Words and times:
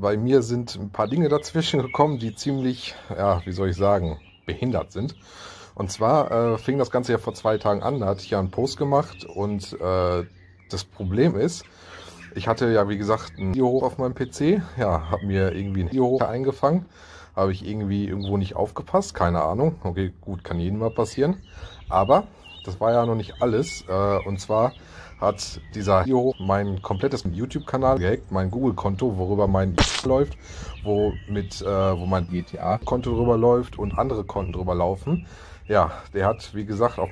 bei 0.00 0.16
mir 0.16 0.42
sind 0.42 0.76
ein 0.76 0.90
paar 0.90 1.08
Dinge 1.08 1.28
dazwischen 1.28 1.82
gekommen, 1.82 2.18
die 2.18 2.34
ziemlich, 2.34 2.94
ja, 3.10 3.40
wie 3.44 3.52
soll 3.52 3.70
ich 3.70 3.76
sagen, 3.76 4.18
behindert 4.46 4.92
sind. 4.92 5.16
Und 5.74 5.90
zwar 5.90 6.30
äh, 6.30 6.58
fing 6.58 6.78
das 6.78 6.90
Ganze 6.90 7.12
ja 7.12 7.18
vor 7.18 7.34
zwei 7.34 7.58
Tagen 7.58 7.82
an, 7.82 8.00
da 8.00 8.06
hatte 8.06 8.20
ich 8.20 8.30
ja 8.30 8.38
einen 8.38 8.50
Post 8.50 8.76
gemacht 8.76 9.24
und 9.24 9.72
äh, 9.80 10.24
das 10.70 10.84
Problem 10.84 11.36
ist, 11.36 11.64
ich 12.36 12.46
hatte 12.46 12.70
ja 12.70 12.88
wie 12.88 12.98
gesagt 12.98 13.38
ein 13.38 13.54
Video 13.54 13.66
hoch 13.66 13.82
auf 13.82 13.98
meinem 13.98 14.14
PC, 14.14 14.62
ja, 14.78 15.10
habe 15.10 15.26
mir 15.26 15.52
irgendwie 15.52 15.82
ein 15.82 15.90
Video 15.90 16.06
hoch 16.06 16.22
eingefangen, 16.22 16.86
habe 17.34 17.52
ich 17.52 17.66
irgendwie 17.66 18.06
irgendwo 18.06 18.36
nicht 18.36 18.54
aufgepasst, 18.54 19.14
keine 19.14 19.42
Ahnung, 19.42 19.76
okay, 19.82 20.12
gut, 20.20 20.44
kann 20.44 20.60
jedem 20.60 20.78
mal 20.78 20.90
passieren, 20.90 21.42
aber 21.88 22.28
das 22.64 22.80
war 22.80 22.92
ja 22.92 23.06
noch 23.06 23.14
nicht 23.14 23.40
alles 23.40 23.84
äh, 23.88 24.18
und 24.26 24.40
zwar 24.40 24.72
hat 25.20 25.60
dieser 25.74 26.04
Video 26.04 26.34
mein 26.38 26.82
komplettes 26.82 27.24
YouTube-Kanal 27.30 27.98
gehackt, 27.98 28.30
mein 28.30 28.50
Google-Konto, 28.50 29.16
worüber 29.16 29.46
mein 29.46 29.76
läuft, 30.04 30.36
wo, 30.82 31.12
mit, 31.28 31.62
äh, 31.62 31.66
wo 31.66 32.06
mein 32.06 32.28
GTA-Konto 32.28 33.14
drüber 33.14 33.36
läuft 33.36 33.78
und 33.78 33.96
andere 33.98 34.24
Konten 34.24 34.52
drüber 34.52 34.74
laufen. 34.74 35.26
Ja, 35.66 35.92
der 36.12 36.26
hat, 36.26 36.54
wie 36.54 36.66
gesagt, 36.66 36.98
auch... 36.98 37.08